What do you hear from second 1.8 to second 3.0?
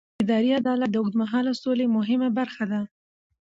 مهمه برخه ده